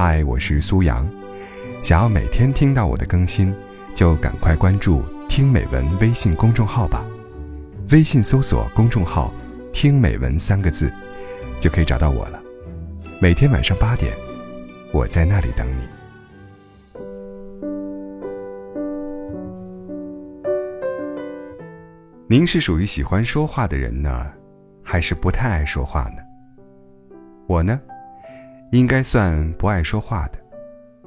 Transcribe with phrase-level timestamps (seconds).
[0.00, 1.04] 嗨，我是苏阳。
[1.82, 3.52] 想要每天听到我的更新，
[3.96, 7.04] 就赶快关注“听美文”微信公众号吧。
[7.90, 9.34] 微信搜索公众号
[9.74, 10.88] “听美文”三个字，
[11.58, 12.40] 就可以找到我了。
[13.20, 14.16] 每天晚上八点，
[14.92, 15.82] 我在那里等你。
[22.28, 24.28] 您是属于喜欢说话的人呢，
[24.80, 26.22] 还是不太爱说话呢？
[27.48, 27.80] 我呢，
[28.70, 30.38] 应该算不爱说话的。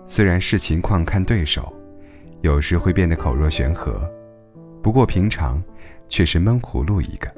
[0.07, 1.71] 虽然视情况看对手，
[2.41, 4.01] 有时会变得口若悬河，
[4.81, 5.63] 不过平常
[6.09, 7.31] 却是闷葫芦一个。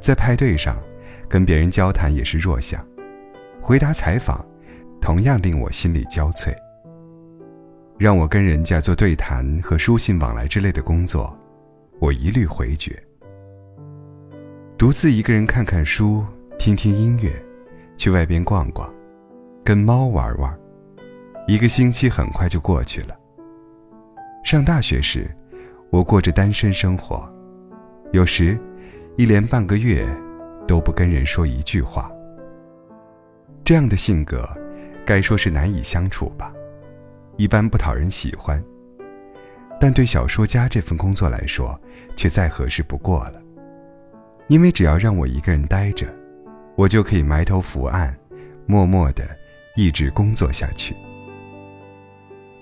[0.00, 0.76] 在派对上，
[1.28, 2.84] 跟别人交谈也是弱项，
[3.60, 4.44] 回答采访，
[5.00, 6.52] 同样令我心力交瘁。
[7.98, 11.34] 让我跟人家做对谈和书信往来之类的工作，
[12.00, 13.00] 我一律回绝。
[14.76, 16.26] 独自一个人看看书，
[16.58, 17.30] 听听音乐。
[17.96, 18.92] 去外边逛逛，
[19.64, 20.58] 跟猫玩玩，
[21.46, 23.16] 一个星期很快就过去了。
[24.44, 25.30] 上大学时，
[25.90, 27.28] 我过着单身生活，
[28.12, 28.58] 有时
[29.16, 30.04] 一连半个月
[30.66, 32.10] 都不跟人说一句话。
[33.64, 34.48] 这样的性格，
[35.06, 36.52] 该说是难以相处吧，
[37.36, 38.62] 一般不讨人喜欢。
[39.78, 41.80] 但对小说家这份工作来说，
[42.16, 43.40] 却再合适不过了，
[44.48, 46.06] 因为只要让我一个人待着。
[46.74, 48.16] 我就可以埋头伏案，
[48.66, 49.24] 默默的
[49.76, 50.96] 一直工作下去。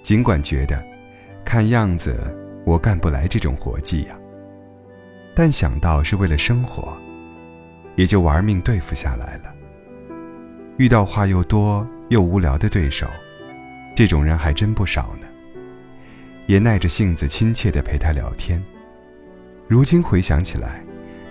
[0.02, 0.82] 尽管觉得，
[1.44, 2.16] 看样子
[2.64, 4.18] 我干不来这种活计呀，
[5.34, 6.96] 但想到是为了生活，
[7.96, 9.54] 也就玩命对付下来了。
[10.76, 13.06] 遇到话又多又无聊的对手，
[13.94, 15.26] 这种人还真不少呢。
[16.46, 18.60] 也耐着性子亲切的陪他聊天。
[19.68, 20.82] 如今回想起来，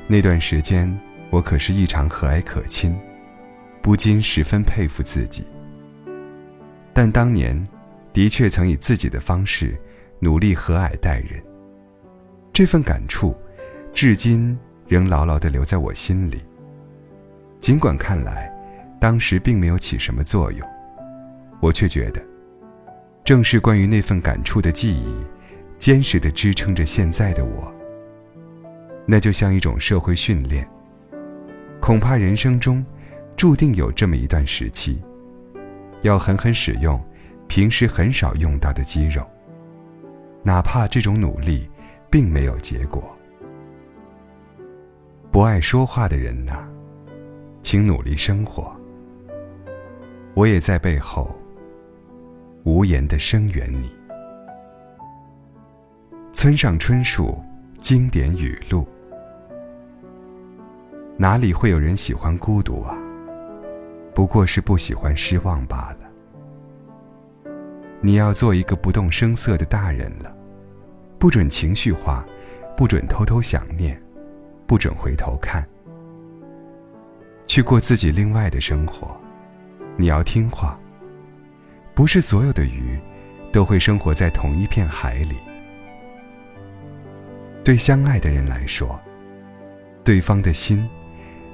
[0.08, 0.98] 那段时间。
[1.32, 2.98] 我可是异常和蔼可亲，
[3.82, 5.44] 不禁十分佩服自己。
[6.94, 7.68] 但当年，
[8.12, 9.80] 的确曾以自己的方式
[10.20, 11.42] 努力和蔼待人。
[12.52, 13.36] 这份感触，
[13.94, 14.58] 至今
[14.88, 16.44] 仍牢牢地留在我心里。
[17.62, 18.52] 尽管看来，
[19.00, 20.68] 当时并没有起什么作用，
[21.62, 22.22] 我却觉得，
[23.24, 25.14] 正是关于那份感触的记忆，
[25.78, 27.72] 坚实地支撑着现在的我。
[29.06, 30.68] 那就像一种社会训练。
[31.90, 32.86] 恐怕人生中，
[33.36, 35.02] 注定有这么一段时期，
[36.04, 37.04] 要狠狠使用
[37.48, 39.28] 平时很少用到的肌肉。
[40.44, 41.68] 哪怕这种努力
[42.08, 43.04] 并没有结果。
[45.32, 46.64] 不爱说话的人呐，
[47.64, 48.72] 请努力生活。
[50.36, 51.36] 我也在背后
[52.66, 53.90] 无言的声援你。
[56.34, 57.36] 村上春树
[57.80, 58.88] 经典语录。
[61.22, 62.96] 哪里会有人喜欢孤独啊？
[64.16, 66.10] 不过是不喜欢失望罢了。
[68.00, 70.34] 你要做一个不动声色的大人了，
[71.20, 72.26] 不准情绪化，
[72.78, 74.02] 不准偷偷想念，
[74.66, 75.68] 不准回头看，
[77.48, 79.14] 去过自己另外的生活。
[79.98, 80.80] 你要听话。
[81.94, 82.98] 不是所有的鱼，
[83.52, 85.36] 都会生活在同一片海里。
[87.62, 88.98] 对相爱的人来说，
[90.02, 90.90] 对方的心。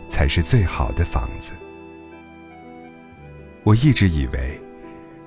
[0.07, 1.51] 才是最好的房子。
[3.63, 4.59] 我一直以为，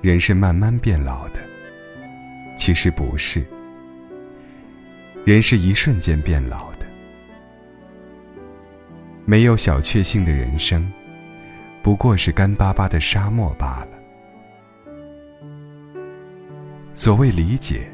[0.01, 1.39] 人是慢慢变老的，
[2.57, 3.45] 其实不是。
[5.25, 6.85] 人是一瞬间变老的。
[9.25, 10.89] 没有小确幸的人生，
[11.83, 13.89] 不过是干巴巴的沙漠罢了。
[16.95, 17.91] 所谓理解，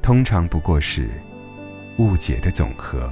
[0.00, 1.10] 通常不过是
[1.96, 3.10] 误解的总和。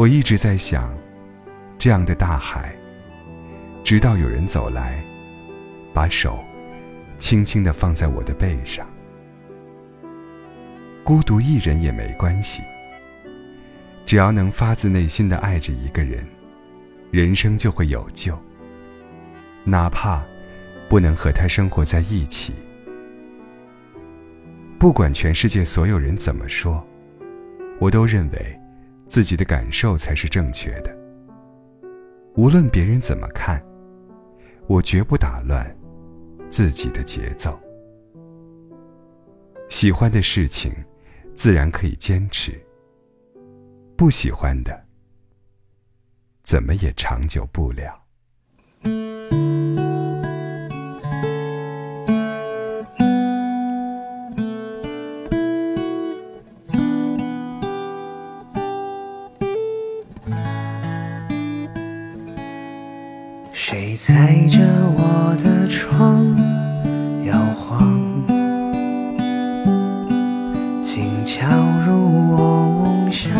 [0.00, 0.96] 我一直在想，
[1.76, 2.74] 这样的大海，
[3.84, 4.98] 直到有人走来，
[5.92, 6.42] 把手
[7.18, 8.88] 轻轻地放在我的背上。
[11.04, 12.62] 孤独一人也没关系，
[14.06, 16.26] 只要能发自内心的爱着一个人，
[17.10, 18.34] 人生就会有救。
[19.64, 20.24] 哪怕
[20.88, 22.54] 不能和他生活在一起，
[24.78, 26.82] 不管全世界所有人怎么说，
[27.78, 28.59] 我都认为。
[29.10, 30.96] 自己的感受才是正确的。
[32.36, 33.60] 无论别人怎么看，
[34.68, 35.76] 我绝不打乱
[36.48, 37.58] 自己的节奏。
[39.68, 40.72] 喜欢的事情，
[41.34, 42.52] 自然可以坚持；
[43.96, 44.86] 不喜欢的，
[46.44, 47.99] 怎么也长久不了。
[64.02, 64.58] 踩着
[64.96, 66.24] 我的窗
[67.26, 68.00] 摇晃，
[70.80, 71.46] 静悄
[71.86, 73.30] 入我梦乡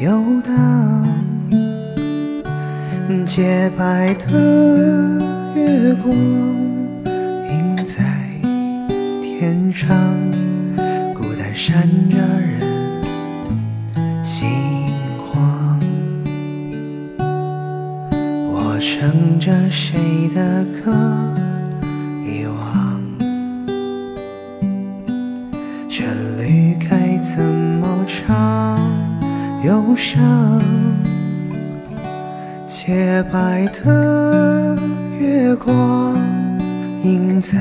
[0.00, 1.06] 游荡。
[3.26, 5.20] 洁白的
[5.54, 6.16] 月光
[7.46, 8.02] 映在
[9.20, 9.94] 天上，
[11.12, 12.62] 孤单闪着人
[14.24, 14.48] 心
[19.04, 20.90] 唱着谁的歌，
[22.24, 23.02] 遗忘，
[25.90, 26.08] 旋
[26.38, 28.80] 律该怎么唱？
[29.62, 30.58] 忧伤。
[32.64, 34.74] 洁白的
[35.18, 36.16] 月光
[37.02, 37.58] 映在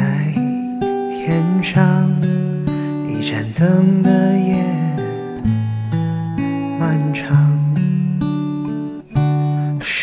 [1.10, 2.10] 天上，
[3.10, 4.64] 一盏灯的夜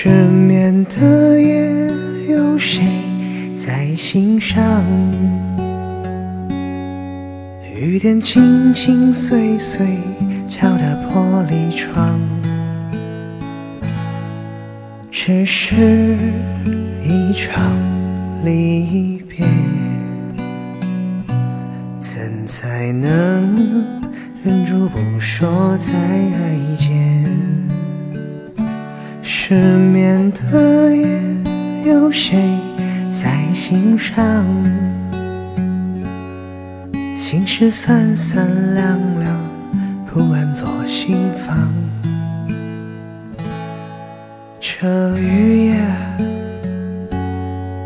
[0.02, 1.70] 失眠的夜
[2.30, 2.80] 有谁
[3.54, 4.82] 在心上？
[7.76, 9.86] 雨点轻轻碎碎
[10.48, 12.18] 敲打玻璃窗。
[15.10, 16.16] 只是
[17.04, 17.62] 一场
[18.42, 19.44] 离别，
[21.98, 23.54] 怎才能
[24.42, 25.92] 忍住不说再
[26.74, 26.89] 见？
[29.32, 31.06] 失眠的夜
[31.84, 32.36] 有谁
[33.12, 34.44] 在心上
[37.16, 39.38] 心事三三两两
[40.04, 41.16] 不安左心
[41.46, 41.72] 房
[44.58, 45.76] 这雨夜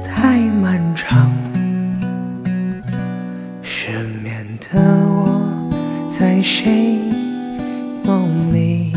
[0.03, 1.31] 太漫长
[3.61, 5.71] 失眠的我
[6.09, 6.99] 在谁
[8.03, 8.94] 梦里？